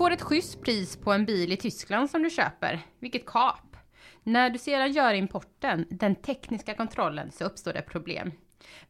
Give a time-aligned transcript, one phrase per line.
[0.00, 2.80] får ett schysst pris på en bil i Tyskland som du köper.
[2.98, 3.76] Vilket kap!
[4.22, 8.32] När du sedan gör importen, den tekniska kontrollen, så uppstår det problem.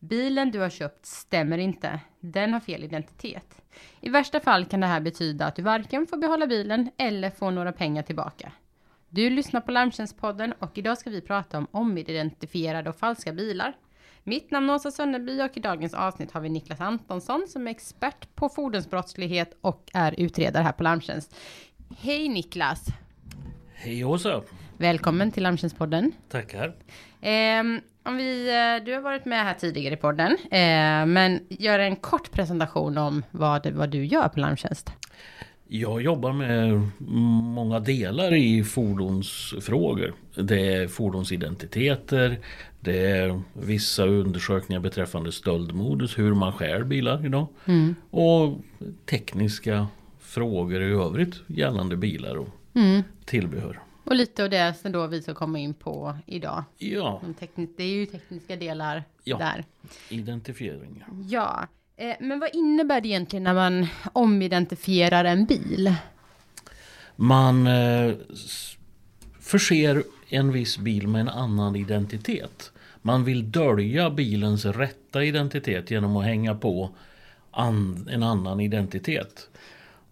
[0.00, 2.00] Bilen du har köpt stämmer inte.
[2.20, 3.62] Den har fel identitet.
[4.00, 7.50] I värsta fall kan det här betyda att du varken får behålla bilen eller får
[7.50, 8.52] några pengar tillbaka.
[9.08, 13.76] Du lyssnar på Larmtjänstpodden och idag ska vi prata om omidentifierade och falska bilar.
[14.24, 17.70] Mitt namn är Åsa Sönneby och i dagens avsnitt har vi Niklas Antonsson som är
[17.70, 21.36] expert på fordonsbrottslighet och är utredare här på Larmtjänst.
[21.98, 22.86] Hej Niklas!
[23.74, 24.42] Hej Åsa!
[24.76, 26.12] Välkommen till Larmtjänstpodden.
[26.28, 26.66] Tackar!
[27.20, 27.60] Eh,
[28.02, 31.96] om vi, eh, du har varit med här tidigare i podden, eh, men gör en
[31.96, 34.92] kort presentation om vad, vad du gör på Larmtjänst.
[35.72, 36.80] Jag jobbar med
[37.54, 40.14] många delar i fordonsfrågor.
[40.34, 42.38] Det är fordonsidentiteter,
[42.80, 47.46] det är vissa undersökningar beträffande stöldmodus, hur man skär bilar idag.
[47.64, 47.94] Mm.
[48.10, 48.58] Och
[49.06, 49.86] tekniska
[50.18, 53.02] frågor i övrigt gällande bilar och mm.
[53.24, 53.80] tillbehör.
[54.04, 56.64] Och lite av det som då vi ska komma in på idag.
[56.78, 57.22] Ja.
[57.76, 59.38] det är ju tekniska delar ja.
[59.38, 59.64] där.
[60.08, 61.04] Identifiering.
[61.28, 61.66] Ja.
[61.96, 65.94] Eh, men vad innebär det egentligen när man omidentifierar en bil?
[67.16, 68.14] Man eh,
[69.40, 72.72] förser en viss bil med en annan identitet.
[73.02, 76.90] Man vill dölja bilens rätta identitet genom att hänga på
[77.50, 79.48] an en annan identitet.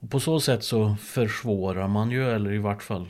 [0.00, 3.06] Och på så sätt så försvårar man ju, eller i vart fall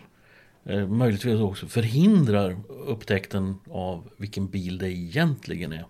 [0.65, 5.85] eh, möjligtvis också förhindrar upptäckten av vilken bil det egentligen är.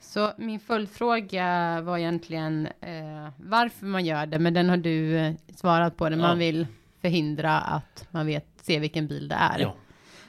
[0.00, 5.34] Så min följdfråga var egentligen eh, varför man gör det, men den har du eh,
[5.56, 6.08] svarat på.
[6.08, 6.16] Det.
[6.16, 6.34] Man ja.
[6.34, 6.66] vill
[7.00, 9.58] förhindra att man vet, ser vilken bil det är.
[9.58, 9.74] Ja.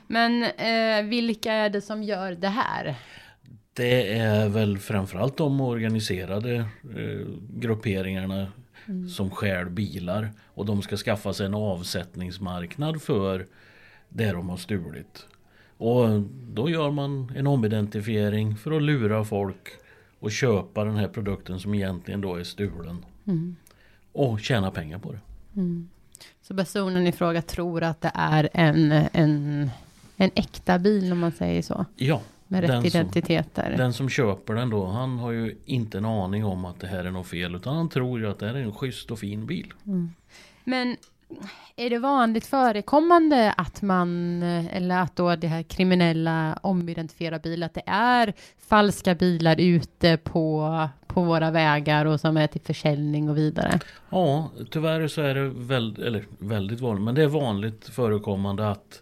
[0.07, 2.95] Men eh, vilka är det som gör det här?
[3.73, 8.47] Det är väl framförallt de organiserade eh, grupperingarna
[8.87, 9.09] mm.
[9.09, 10.31] som stjäl bilar.
[10.45, 13.45] Och de ska skaffa sig en avsättningsmarknad för
[14.09, 15.25] det de har stulit.
[15.77, 16.21] Och
[16.51, 19.69] då gör man en omidentifiering för att lura folk
[20.19, 23.05] och köpa den här produkten som egentligen då är stulen.
[23.27, 23.55] Mm.
[24.11, 25.19] Och tjäna pengar på det.
[25.55, 25.89] Mm.
[26.41, 29.69] Så personen i fråga tror att det är en, en,
[30.17, 31.85] en äkta bil om man säger så?
[31.95, 32.21] Ja.
[32.47, 33.69] Med rätt den identiteter?
[33.69, 36.87] Som, den som köper den då, han har ju inte en aning om att det
[36.87, 37.55] här är något fel.
[37.55, 39.73] Utan han tror ju att det här är en schysst och fin bil.
[39.85, 40.13] Mm.
[40.63, 40.97] Men
[41.75, 47.73] är det vanligt förekommande att man, eller att då det här kriminella omidentifierar bilar, att
[47.73, 48.33] det är
[48.69, 53.79] falska bilar ute på, på våra vägar och som är till försäljning och vidare?
[54.09, 59.01] Ja, tyvärr så är det väldigt, eller väldigt vanligt, men det är vanligt förekommande att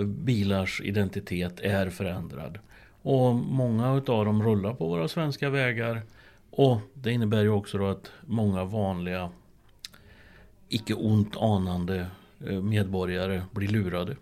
[0.00, 2.58] bilars identitet är förändrad.
[3.02, 6.02] Och många av dem rullar på våra svenska vägar.
[6.50, 9.30] Och det innebär ju också då att många vanliga
[10.68, 12.06] icke ont anande
[12.46, 14.16] eh, medborgare blir lurade.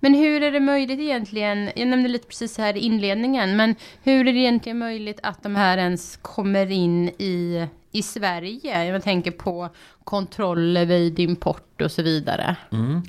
[0.00, 4.28] Men hur är det möjligt egentligen, jag nämnde lite precis här i inledningen, men hur
[4.28, 8.84] är det egentligen möjligt att de här ens kommer in i, i Sverige?
[8.84, 9.68] Jag tänker på
[10.04, 12.56] kontroller vid import och så vidare.
[12.72, 13.02] Mm.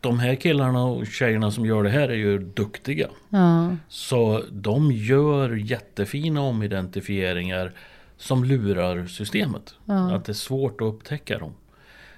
[0.00, 3.08] De här killarna och tjejerna som gör det här är ju duktiga.
[3.28, 3.76] Ja.
[3.88, 7.72] Så de gör jättefina omidentifieringar
[8.16, 9.74] som lurar systemet.
[9.84, 10.14] Ja.
[10.14, 11.52] Att det är svårt att upptäcka dem.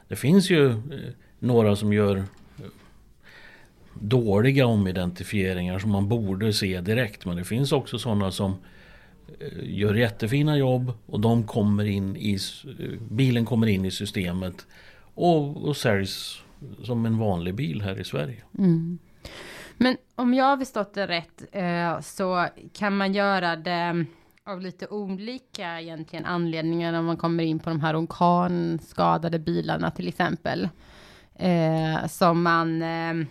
[0.08, 0.76] Det finns ju eh,
[1.38, 2.24] några som gör eh,
[3.94, 7.24] dåliga omidentifieringar som man borde se direkt.
[7.24, 8.56] Men det finns också sådana som
[9.40, 12.38] eh, gör jättefina jobb och de kommer in i,
[13.10, 14.66] bilen kommer in i systemet
[15.14, 16.41] och, och säljs
[16.84, 18.42] som en vanlig bil här i Sverige.
[18.58, 18.98] Mm.
[19.76, 24.04] Men om jag har förstått det rätt eh, så kan man göra det
[24.44, 30.08] av lite olika egentligen anledningar när man kommer in på de här orkanskadade bilarna till
[30.08, 30.68] exempel.
[31.34, 33.26] Eh, som man eh,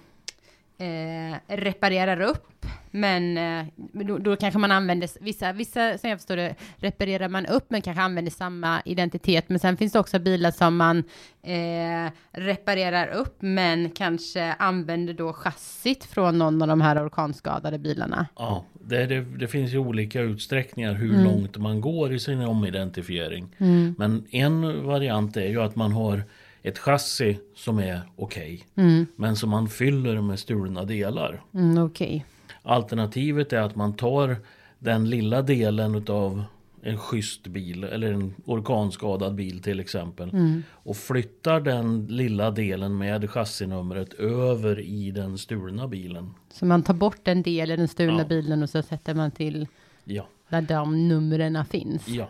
[0.81, 6.36] eh, reparerar upp men eh, då, då, kanske man använder vissa, vissa som jag förstår
[6.36, 9.50] det, reparerar man upp men kanske använder samma identitet.
[9.50, 11.04] Men sen finns det också bilar som man
[11.42, 18.28] eh, reparerar upp men kanske använder då chassit från någon av de här orkanskadade bilarna.
[18.36, 21.24] Ja, det, det, det finns ju olika utsträckningar hur mm.
[21.24, 23.56] långt man går i sin omidentifiering.
[23.57, 23.95] Mm.
[23.98, 26.24] Men en variant är ju att man har
[26.63, 28.63] ett chassi som är okej.
[28.75, 29.08] Okay, mm.
[29.16, 31.42] Men som man fyller med stulna delar.
[31.54, 32.22] Mm, okay.
[32.63, 34.38] Alternativet är att man tar
[34.80, 36.44] den lilla delen utav
[36.84, 40.30] en schysst bil eller en orkanskadad bil till exempel.
[40.30, 40.63] Mm.
[40.72, 46.34] Och flyttar den lilla delen med chassinumret över i den stulna bilen.
[46.50, 48.25] Så man tar bort en del i den stulna ja.
[48.25, 49.68] bilen och så sätter man till
[50.04, 50.28] ja.
[50.50, 52.07] där de numren finns?
[52.07, 52.30] Ja.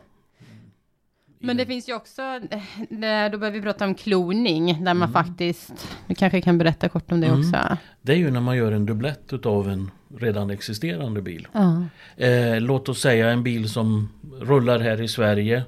[1.42, 5.88] Men det finns ju också, eh, då börjar vi prata om kloning, där man faktiskt,
[6.08, 7.40] du kanske kan berätta kort om det Mm.
[7.40, 7.78] också.
[8.02, 11.48] Det är ju när man gör en dubblett utav en redan existerande bil.
[11.52, 11.84] Ja.
[12.26, 14.10] Eh, låt oss säga en bil som
[14.42, 15.64] rullar här i Sverige.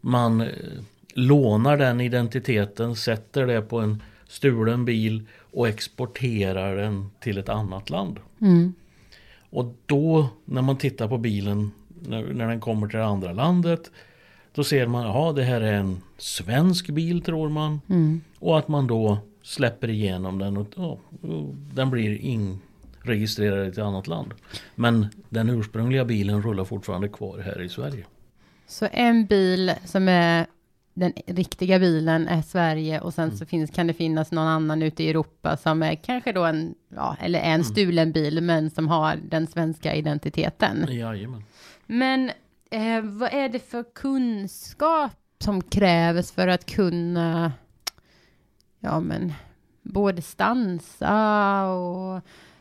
[0.00, 0.48] Man eh,
[1.14, 7.90] lånar den identiteten, sätter det på en stulen bil och exporterar den till ett annat
[7.90, 8.18] land.
[8.40, 8.74] Mm.
[9.50, 11.70] Och då när man tittar på bilen
[12.08, 13.90] när, när den kommer till det andra landet
[14.54, 17.80] då ser man att det här är en svensk bil tror man.
[17.88, 18.20] Mm.
[18.38, 23.78] Och att man då släpper igenom den och, ja, och den blir inregistrerad i ett
[23.78, 24.34] annat land.
[24.74, 28.04] Men den ursprungliga bilen rullar fortfarande kvar här i Sverige.
[28.66, 30.46] Så en bil som är
[30.94, 33.36] den riktiga bilen är Sverige och sen Mm.
[33.36, 36.74] så finns, kan det finnas någon annan ute i Europa som är kanske då en,
[36.94, 37.52] ja, eller Mm.
[37.52, 40.86] en stulen bil men som har den svenska identiteten.
[40.88, 41.44] Jajamän.
[41.86, 42.30] Men
[42.70, 47.52] eh, vad är det för kunskap som krävs för att kunna,
[48.80, 49.32] ja men,
[49.82, 52.20] både stansa och,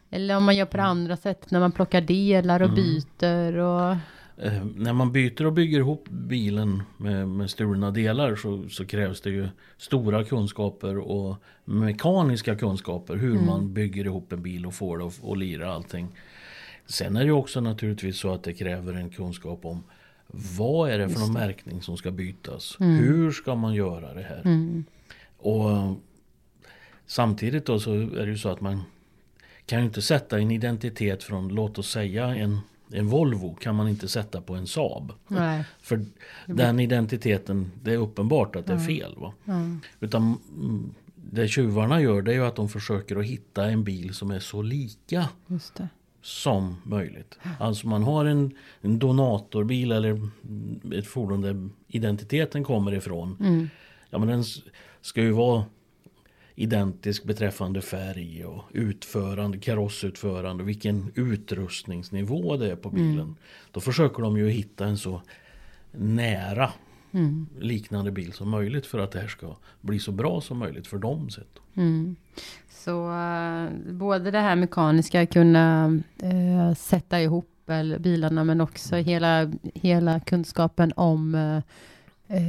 [0.09, 2.75] eller om man gör på det andra sättet när man plockar delar och Mm.
[2.75, 3.95] byter och,
[4.41, 9.21] Eh, när man byter och bygger ihop bilen med, med stulna delar så, så krävs
[9.21, 9.47] det ju
[9.77, 11.35] stora kunskaper och
[11.65, 13.45] mekaniska kunskaper hur Mm.
[13.45, 16.07] man bygger ihop en bil och får det att lira allting.
[16.85, 19.83] Sen är det också naturligtvis så att det kräver en kunskap om
[20.31, 22.75] vad är det för någon märkning som ska bytas?
[22.79, 24.41] Hur ska man göra det här?
[24.45, 24.83] mm,
[25.37, 25.93] Och eh,
[27.05, 28.83] Samtidigt då så är det ju så att man
[29.65, 32.59] kan ju inte sätta en identitet från låt oss säga en,
[32.91, 35.13] en Volvo kan man inte sätta på en Saab.
[35.27, 35.63] nej.
[35.81, 36.05] För
[36.45, 39.15] den identiteten, det är uppenbart att det är fel.
[39.17, 39.33] Va?
[39.45, 39.53] Ja.
[39.99, 44.13] Utan mm, det tjuvarna gör det är ju att de försöker att hitta en bil
[44.13, 45.29] som är så lika.
[46.21, 47.39] Som möjligt.
[47.59, 48.51] Alltså man har en,
[48.81, 53.37] en donatorbil eller mm, ett fordon där identiteten kommer ifrån.
[53.39, 53.69] Mm.
[54.09, 54.43] Ja men den
[55.01, 55.65] ska ju vara
[56.55, 63.35] identisk beträffande färg och utförande, karossutförande, vilken utrustningsnivå det är på bilen.
[63.71, 65.21] Då försöker de ju hitta en så
[65.91, 66.69] nära
[67.11, 67.47] Mm.
[67.59, 70.97] liknande bil som möjligt för att det här ska bli så bra som möjligt för
[70.97, 71.59] dem sett.
[71.75, 72.15] Mm.
[72.69, 77.45] Så eh, både det här mekaniska kunna eh, sätta ihop
[77.99, 82.39] bilarna men också hela, hela kunskapen om eh,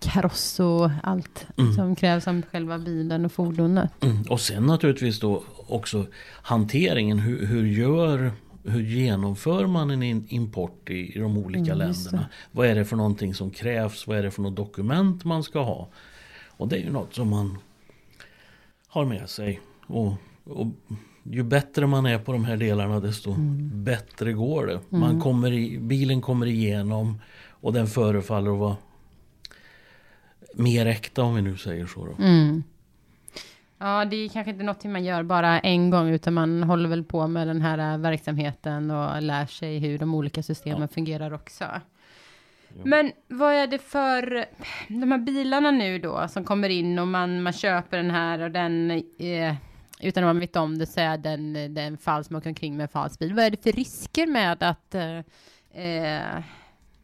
[0.00, 1.72] kaross och allt Mm.
[1.74, 3.90] som krävs om själva bilen och fordonet.
[4.04, 4.22] Mm.
[4.22, 6.06] Och sen naturligtvis då också
[6.42, 7.18] hanteringen.
[7.18, 8.32] Hur, hur gör
[8.64, 12.26] hur genomför man en import i, de olika Mm, länderna?
[12.52, 14.06] Vad är det för någonting som krävs?
[14.06, 15.88] Vad är det för något dokument man ska ha?
[16.48, 17.58] Och det är ju något som man
[18.88, 19.60] har med sig.
[19.86, 20.12] Och,
[20.44, 20.66] och
[21.22, 23.84] ju bättre man är på de här delarna desto Mm.
[23.84, 24.80] bättre går det.
[24.88, 28.76] Man kommer i, bilen kommer igenom och den förefaller att vara
[30.54, 32.06] mer äkta om vi nu säger så.
[32.06, 32.24] Då.
[32.24, 32.62] Mm.
[33.82, 37.04] Ja, det är kanske inte något man gör bara en gång, utan man håller väl
[37.04, 41.64] på med den här eh, verksamheten och lär sig hur de olika systemen fungerar också.
[42.84, 44.44] Men vad är det för,
[44.88, 48.50] de här bilarna nu då, som kommer in och man, man köper den här och
[48.50, 49.54] den, eh,
[50.00, 52.82] utan att man vet om det, så är den, den falsk, man åker omkring med
[52.84, 53.34] en falsk bil.
[53.34, 55.18] Vad är det för risker med att eh,
[55.86, 56.42] eh,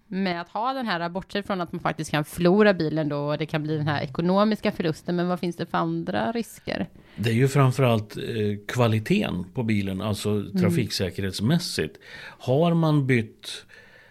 [0.09, 3.39] med att ha den här, bortsett från att man faktiskt kan förlora bilen då och
[3.39, 6.87] det kan bli den här ekonomiska förlusten, men vad finns det för andra risker?
[7.17, 8.23] Det är ju framförallt eh,
[8.69, 11.99] kvaliteten på bilen, alltså trafiksäkerhetsmässigt.
[12.39, 13.65] Har man bytt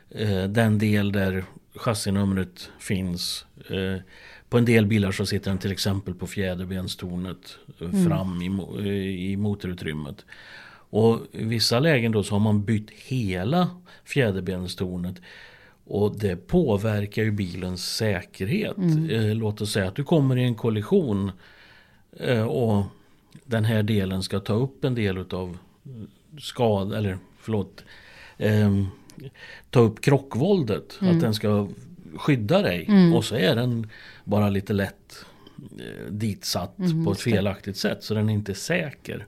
[0.09, 1.43] eh, den del där
[1.75, 3.45] chassinumret finns.
[3.69, 4.01] Eh,
[4.49, 8.45] på en del bilar så sitter den till exempel på fjäderbenstornet eh, fram i,
[8.79, 10.25] eh, i motorutrymmet.
[10.89, 13.69] Och i vissa lägen då så har man bytt hela
[14.05, 15.15] fjäderbenstornet.
[15.87, 18.77] Och det påverkar ju bilens säkerhet.
[19.09, 21.31] Eh, låt oss säga att du kommer i en kollision
[22.19, 22.83] eh, och
[23.45, 25.57] den här delen ska ta upp en del utav
[26.39, 27.83] skad eller förlåt
[28.37, 28.87] ehm,
[29.69, 30.97] ta upp krockvåldet.
[31.01, 31.67] Att den ska
[32.15, 32.89] skydda dig.
[33.15, 33.89] Och så är den
[34.23, 35.25] bara lite lätt
[35.79, 38.03] eh, ditsatt på ett felaktigt sätt.
[38.03, 39.25] Så den är inte säker.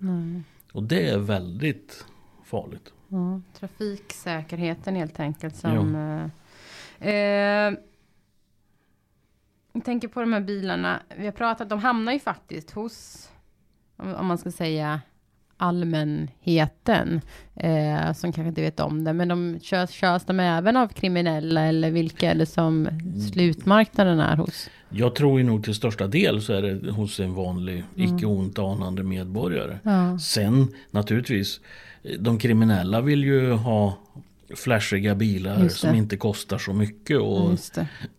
[0.72, 2.06] Och det är väldigt
[2.46, 2.94] farligt.
[3.08, 5.96] Ja, trafiksäkerheten helt enkelt som...
[5.96, 6.47] Eh,
[7.00, 7.80] eh,
[9.78, 11.02] jag tänker på de här bilarna.
[11.18, 13.28] Vi har pratat, de hamnar ju faktiskt hos,
[13.98, 15.02] om, man ska säga
[15.58, 17.22] allmänheten,
[17.56, 21.62] eh, som kanske inte vet om det, men de körs, körs de även av kriminella
[21.62, 22.88] eller vilka är det som
[23.32, 24.70] slutmarknaden är hos?
[24.90, 28.60] Jag tror ju nog till största del så är det hos en vanlig icke ont
[28.60, 29.80] anande medborgare.
[29.84, 30.20] Ja.
[30.20, 31.60] Sen naturligtvis,
[32.20, 33.98] de kriminella vill ju ha
[34.56, 37.20] flashiga bilar som inte kostar så mycket.
[37.20, 37.58] Och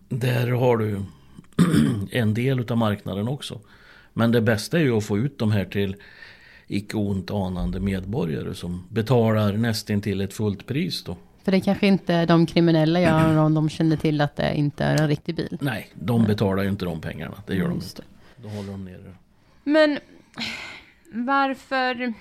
[0.08, 1.02] där har du
[2.10, 3.60] en del utav marknaden också.
[4.12, 5.96] Men det bästa är ju att få ut de här till
[6.66, 11.16] icke ont anande medborgare som betalar nästintill ett fullt pris då.
[11.44, 15.02] För det kanske inte de kriminella gör om de känner till att det inte är
[15.02, 15.58] en riktig bil.
[15.60, 17.42] Nej, de betalar ju inte de pengarna.
[17.46, 18.10] Det gör de Just inte.
[18.36, 19.14] Då håller de nere.
[19.64, 19.98] Men
[21.12, 22.14] varför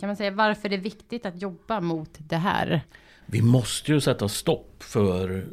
[0.00, 2.82] kan man säga varför det är viktigt att jobba mot det här?
[3.26, 5.46] Vi måste ju sätta stopp för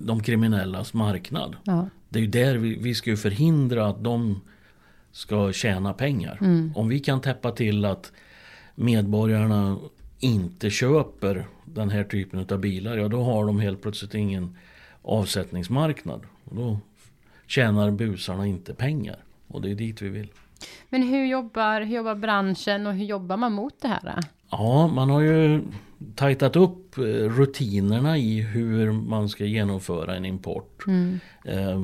[0.00, 1.56] de kriminellas marknad.
[1.64, 1.88] Ja.
[2.08, 4.40] Det är ju där vi, vi ska ju förhindra att de
[5.12, 6.38] ska tjäna pengar.
[6.74, 8.12] Om vi kan täppa till att
[8.74, 9.78] medborgarna
[10.18, 14.56] inte köper den här typen av bilar, ja då har de helt plötsligt ingen
[15.02, 16.22] avsättningsmarknad.
[16.44, 16.78] Och då
[17.46, 19.16] tjänar busarna inte pengar.
[19.48, 20.28] Och det är dit vi vill.
[20.88, 24.20] Men hur jobbar, hur jobbar branschen och hur jobbar man mot det här?
[24.52, 25.62] Ja, man har ju
[26.14, 30.84] tajtat upp eh, rutinerna i hur man ska genomföra en import.
[31.44, 31.80] Eh,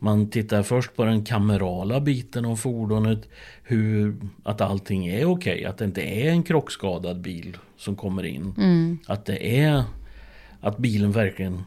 [0.00, 3.28] Man tittar först på den kamerala biten av fordonet.
[3.62, 5.64] Hur, att allting är okej.
[5.64, 8.54] Att det inte är en krockskadad bil som kommer in.
[9.06, 9.82] Att det är
[10.60, 11.62] att bilen verkligen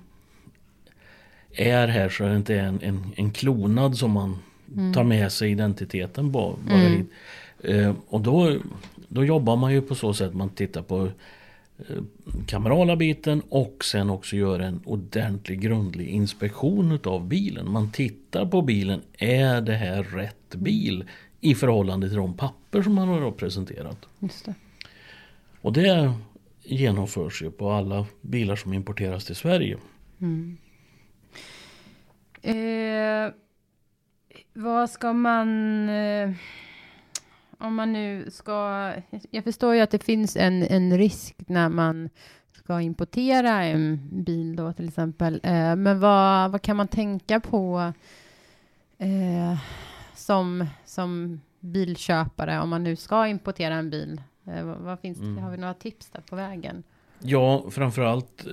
[1.54, 4.38] är här så det inte är en, en, en klonad som man
[4.94, 7.12] tar med sig identiteten bara, bara hit.
[7.64, 8.58] Eh, och då,
[9.08, 11.10] då jobbar man ju på så sätt man tittar på
[11.78, 12.04] eh,
[12.48, 17.72] kamerala biten och sen också gör en ordentlig grundlig inspektion utav bilen.
[17.72, 21.04] Man tittar på bilen, är det här rätt bil
[21.42, 23.98] i förhållande till de papper som man har presenterat?
[24.20, 24.54] Just det.
[25.62, 26.14] Och det
[26.64, 29.78] genomförs ju på alla bilar som importeras till Sverige.
[32.42, 33.34] Eh,
[34.54, 35.90] vad ska man...
[35.90, 36.32] Eh,
[37.58, 38.92] om man nu ska...
[39.32, 42.10] Jag förstår ju att det finns en, en risk när man
[42.52, 45.40] ska importera en bil då till exempel.
[45.44, 47.94] Eh, men vad, vad kan man tänka på
[48.98, 49.58] eh,
[50.16, 54.22] som, som bilköpare om man nu ska importera en bil?
[54.44, 55.42] Vad, vad finns det?
[55.42, 56.84] Har vi några tips där på vägen?
[57.20, 58.46] Ja, framförallt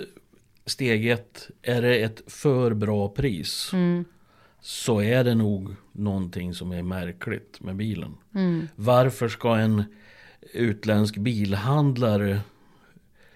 [0.67, 1.50] steg ett.
[1.62, 3.71] Är det ett för bra pris
[4.61, 8.15] så är det nog någonting som är märkligt med bilen.
[8.75, 9.85] Varför ska en
[10.53, 12.41] utländsk bilhandlare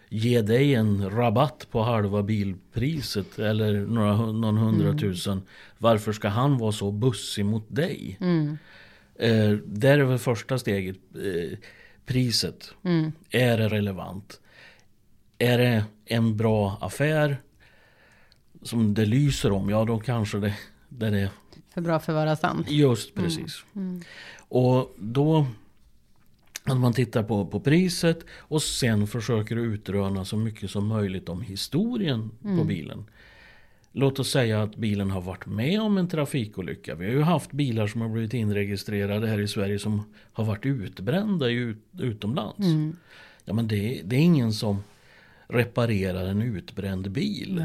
[0.09, 5.43] ge dig en rabatt på halva bilpriset eller några, någon hundratusen.
[5.79, 8.19] Varför ska han vara så bussig mot dig?
[9.15, 10.97] Eh, där är väl första steget.
[11.15, 11.59] Eh,
[12.07, 12.75] priset.
[13.31, 14.41] Är det relevant?
[15.39, 17.37] Är det en bra affär
[18.63, 19.71] som det lyser om?
[19.71, 20.55] Ja, då kanske det,
[20.99, 21.31] det är
[21.75, 22.71] För bra för att vara sant.
[22.71, 23.65] Just precis.
[24.49, 25.47] Och då
[26.65, 31.43] att man tittar på, på priset och sen försöker utröna så mycket som möjligt om
[31.43, 33.05] historien på bilen.
[33.93, 36.95] Låt oss säga att bilen har varit med om en trafikolycka.
[36.95, 40.67] Vi har ju haft bilar som har blivit inregistrerade här i Sverige som har varit
[40.67, 42.67] utbrända ut, utomlands.
[43.45, 44.83] Ja, men det, det är ingen som
[45.49, 47.65] reparerar en utbränd bil.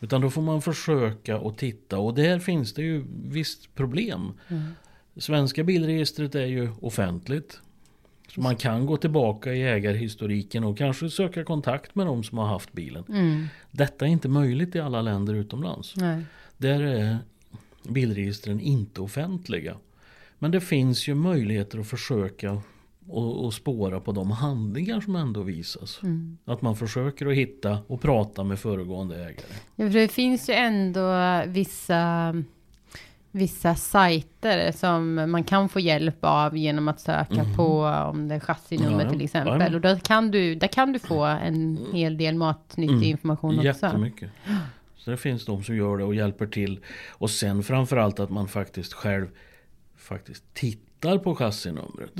[0.00, 4.32] Utan då får man försöka och titta och där finns det ju visst problem.
[5.16, 7.60] Svenska bilregistret är ju offentligt.
[8.28, 12.46] Så man kan gå tillbaka i ägarhistoriken och kanske söka kontakt med de som har
[12.46, 13.04] haft bilen.
[13.70, 15.96] Detta är inte möjligt i alla länder utomlands.
[15.96, 16.22] Nej.
[16.56, 17.18] Där är
[17.88, 19.76] bilregistren inte offentliga.
[20.38, 22.62] Men det finns ju möjligheter att försöka
[23.10, 26.00] och, och spåra på de handlingar som ändå visas.
[26.44, 29.54] Att man försöker att hitta och prata med föregående ägare.
[29.76, 31.12] Ja, för det finns ju ändå
[31.46, 32.34] vissa,
[33.30, 38.40] vissa sajter som man kan få hjälp av genom att söka på om det är
[38.40, 39.52] chassinummer Ja, till exempel.
[39.52, 39.74] jajamän.
[39.74, 43.66] Och där kan, du, där kan du få en hel del matnyttig information också.
[43.86, 44.30] Jättemycket.
[44.96, 46.80] Så det finns de som gör det och hjälper till.
[47.10, 49.26] Och sen framförallt att man faktiskt själv
[49.96, 52.10] faktiskt tittar på chassinumret.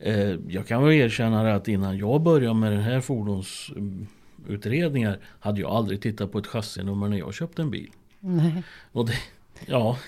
[0.00, 5.70] Eh, Jag kan väl erkänna att innan jag började med den här fordonsutredningar hade jag
[5.70, 7.90] aldrig tittat på ett chassinummer när jag köpte en bil.
[8.20, 8.62] Nej.
[8.92, 9.14] Och det,
[9.66, 9.98] ja,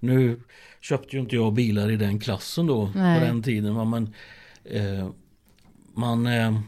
[0.00, 0.40] nu
[0.80, 3.20] köpte ju inte jag bilar i den klassen då Nej.
[3.20, 3.90] på den tiden.
[3.90, 4.14] Men
[4.64, 5.08] eh,
[5.94, 6.60] man, eh,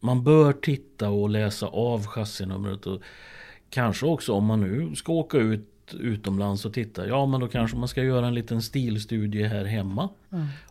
[0.00, 2.86] man bör titta och läsa av chassinumret.
[2.86, 3.02] Och
[3.70, 7.06] kanske också om man nu ska åka ut utomlands och titta.
[7.06, 10.08] Ja men då kanske man ska göra en liten stilstudie här hemma.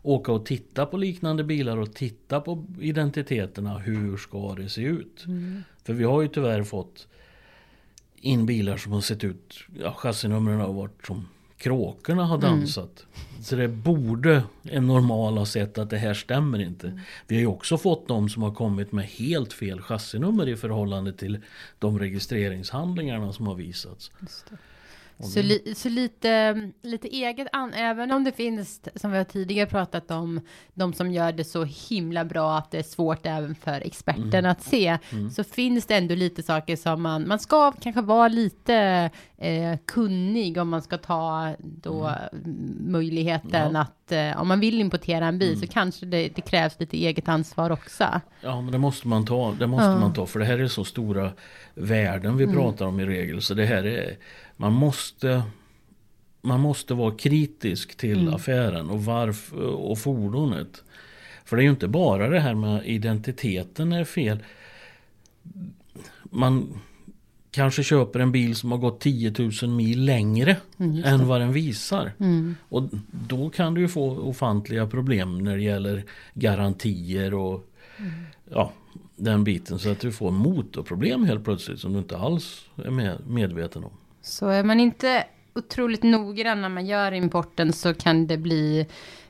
[0.02, 3.78] Åka och titta på liknande bilar och titta på identiteterna.
[3.78, 5.26] Hur ska det se ut?
[5.84, 7.08] För vi har ju tyvärr fått
[8.16, 13.06] in bilar som har sett ut, ja chassinumren har varit som kråkorna har dansat.
[13.42, 17.02] Så det borde en normal ha sett att det här stämmer inte.
[17.28, 21.14] Vi har ju också fått de som har kommit med helt fel chassinummer i förhållande
[21.14, 21.40] till
[21.80, 24.12] de registreringshandlingarna som har visats.
[25.20, 29.70] Så, li, så lite, lite eget, an, även om det finns, som vi har tidigare
[29.70, 30.42] pratat om,
[30.74, 34.52] de som gör det så himla bra att det är svårt även för experten Mm.
[34.52, 34.98] att se,
[35.36, 40.58] så finns det ändå lite saker som man, man ska kanske vara lite eh, kunnig
[40.58, 42.12] om man ska ta då
[42.80, 43.76] möjligheten Mm.
[43.76, 43.82] Ja.
[43.82, 47.28] att, eh, om man vill importera en bil så kanske det, det krävs lite eget
[47.30, 48.22] ansvar också.
[48.42, 49.52] Ja men det måste man ta.
[49.60, 51.32] Det måste man ta för det här är så stora
[51.74, 53.42] värden vi pratar om i regel.
[53.42, 54.18] Så det här är,
[54.58, 55.44] man måste
[56.42, 60.84] man måste vara kritisk till affären och varför och fordonet.
[61.46, 64.44] För det är ju inte bara det här med identiteten är fel.
[66.24, 66.80] Man
[67.52, 70.58] kanske köper en bil som har gått 10 000 mil längre
[71.06, 72.12] än vad den visar.
[72.70, 77.70] Och då kan du ju få ofantliga problem när det gäller garantier och
[78.52, 78.72] ja,
[79.16, 79.80] den biten.
[79.80, 83.92] Så att du får motorproblem helt plötsligt som du inte alls är med, medveten om.
[84.26, 85.24] Så är man inte
[85.56, 88.86] otroligt noggrann när man gör importen så kan det bli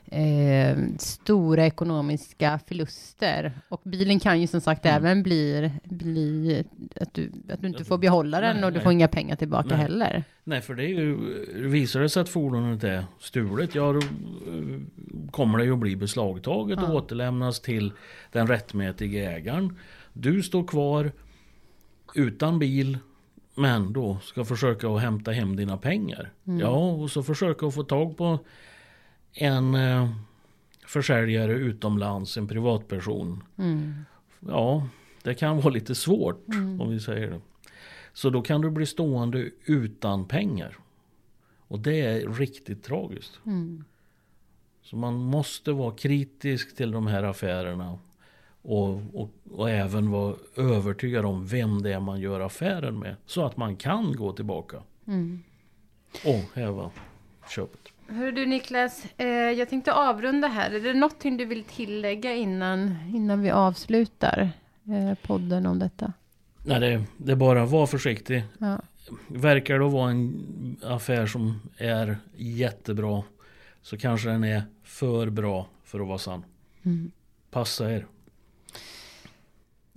[0.06, 3.52] eh, stora ekonomiska förluster.
[3.68, 4.96] Och bilen kan ju som sagt Mm.
[4.96, 6.64] även bli, bli
[7.00, 8.84] att, du, att du inte får behålla den Nej, och du nej.
[8.84, 9.78] får inga pengar tillbaka Nej.
[9.78, 10.24] heller.
[10.44, 11.16] Nej, för det är ju,
[11.68, 14.80] visar det sig att fordonet är stulet, ja då eh,
[15.30, 16.92] kommer det ju att bli beslagtaget och Ja.
[16.92, 17.92] återlämnas till
[18.32, 19.78] den rättmätiga ägaren.
[20.12, 21.12] Du står kvar
[22.14, 22.98] utan bil,
[23.56, 26.32] men då ska försöka att hämta hem dina pengar.
[26.44, 28.38] Ja, och så försöka att få tag på
[29.32, 30.08] en eh,
[30.86, 33.42] försäljare utomlands, en privatperson.
[33.58, 33.94] Mm.
[34.40, 34.88] Ja,
[35.22, 36.44] det kan vara lite svårt
[36.80, 37.40] om vi säger det.
[38.12, 40.78] Så då kan du bli stående utan pengar.
[41.68, 43.40] Och det är riktigt tragiskt.
[43.46, 43.84] Mm.
[44.82, 47.98] Så man måste vara kritisk till de här affärerna.
[48.68, 53.16] Och, och, och även vara övertygad om vem det är man gör affären med.
[53.26, 55.42] Så att man kan gå tillbaka Mm.
[56.24, 56.90] och häva
[57.50, 57.80] köpet.
[58.08, 60.70] Hör du Niklas, eh, jag tänkte avrunda här.
[60.70, 64.50] Är det någonting du vill tillägga innan, innan vi avslutar
[64.84, 66.12] eh, podden om detta?
[66.64, 68.44] Nej, det, det är bara var försiktig.
[68.58, 68.78] Ja.
[69.28, 73.22] Verkar det vara en affär som är jättebra
[73.82, 76.44] så kanske den är för bra för att vara sann.
[76.82, 77.10] Mm.
[77.50, 78.06] Passa er.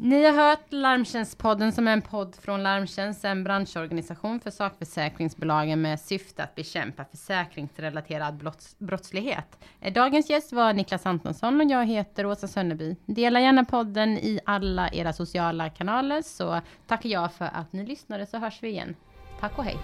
[0.01, 5.99] Ni har hört Larmtjänstpodden som är en podd från Larmtjänst, en branschorganisation för sakförsäkringsbolagen med
[5.99, 9.59] syfte att bekämpa försäkringsrelaterad brottslighet.
[9.93, 12.95] Dagens gäst var Niklas Antonsson och jag heter Åsa Sönneby.
[13.05, 18.25] Dela gärna podden i alla era sociala kanaler så tackar jag för att ni lyssnade
[18.25, 18.95] så hörs vi igen.
[19.39, 19.77] Tack och hej!